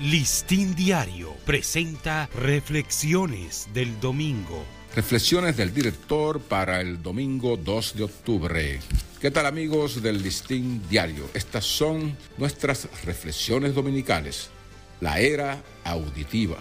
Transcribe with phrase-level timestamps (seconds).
[0.00, 4.64] Listín Diario presenta Reflexiones del Domingo.
[4.96, 8.80] Reflexiones del director para el domingo 2 de octubre.
[9.20, 11.30] ¿Qué tal amigos del Listín Diario?
[11.32, 14.50] Estas son nuestras reflexiones dominicales.
[15.00, 16.56] La era auditiva.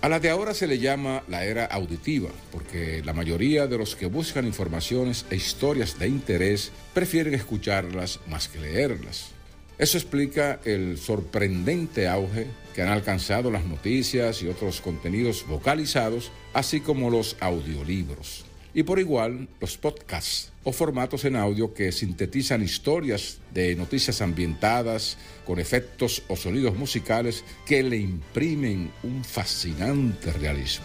[0.00, 3.94] A la de ahora se le llama la era auditiva porque la mayoría de los
[3.94, 9.39] que buscan informaciones e historias de interés prefieren escucharlas más que leerlas.
[9.80, 16.82] Eso explica el sorprendente auge que han alcanzado las noticias y otros contenidos vocalizados, así
[16.82, 18.44] como los audiolibros.
[18.74, 25.16] Y por igual, los podcasts o formatos en audio que sintetizan historias de noticias ambientadas
[25.46, 30.84] con efectos o sonidos musicales que le imprimen un fascinante realismo.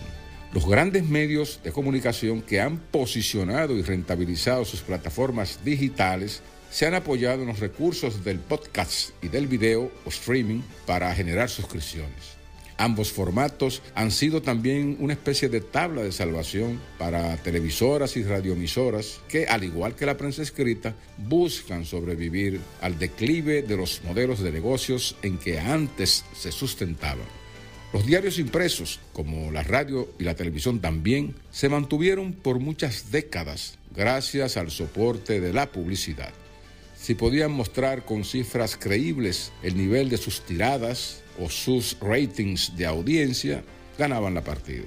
[0.54, 6.94] Los grandes medios de comunicación que han posicionado y rentabilizado sus plataformas digitales se han
[6.94, 12.36] apoyado en los recursos del podcast y del video o streaming para generar suscripciones.
[12.78, 19.22] Ambos formatos han sido también una especie de tabla de salvación para televisoras y radioemisoras
[19.30, 24.52] que, al igual que la prensa escrita, buscan sobrevivir al declive de los modelos de
[24.52, 27.26] negocios en que antes se sustentaban.
[27.94, 33.78] Los diarios impresos, como la radio y la televisión también, se mantuvieron por muchas décadas
[33.96, 36.34] gracias al soporte de la publicidad
[36.96, 42.86] si podían mostrar con cifras creíbles el nivel de sus tiradas o sus ratings de
[42.86, 43.64] audiencia,
[43.98, 44.86] ganaban la partida.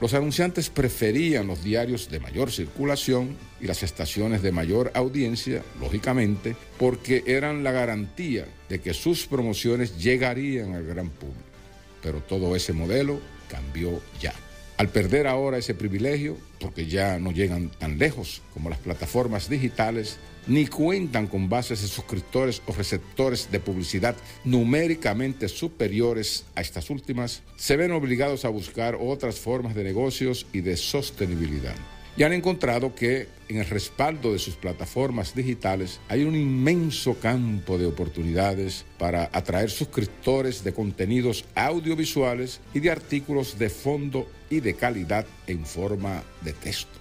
[0.00, 6.54] Los anunciantes preferían los diarios de mayor circulación y las estaciones de mayor audiencia, lógicamente,
[6.78, 11.42] porque eran la garantía de que sus promociones llegarían al gran público.
[12.00, 14.34] Pero todo ese modelo cambió ya.
[14.78, 20.18] Al perder ahora ese privilegio, porque ya no llegan tan lejos como las plataformas digitales,
[20.46, 27.42] ni cuentan con bases de suscriptores o receptores de publicidad numéricamente superiores a estas últimas,
[27.56, 31.74] se ven obligados a buscar otras formas de negocios y de sostenibilidad
[32.18, 37.78] y han encontrado que en el respaldo de sus plataformas digitales hay un inmenso campo
[37.78, 44.74] de oportunidades para atraer suscriptores de contenidos audiovisuales y de artículos de fondo y de
[44.74, 46.98] calidad en forma de texto.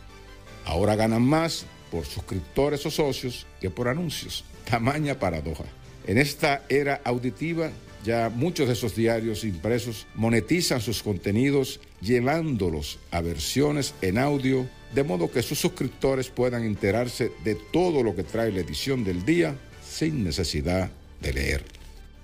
[0.66, 4.46] Ahora ganan más por suscriptores o socios que por anuncios.
[4.70, 5.66] Tamaña paradoja.
[6.08, 7.70] En esta era auditiva,
[8.06, 15.04] ya muchos de esos diarios impresos monetizan sus contenidos llevándolos a versiones en audio de
[15.04, 19.58] modo que sus suscriptores puedan enterarse de todo lo que trae la edición del día
[19.86, 20.90] sin necesidad
[21.22, 21.64] de leer.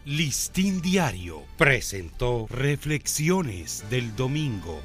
[0.05, 4.81] Listín Diario presentó Reflexiones del Domingo.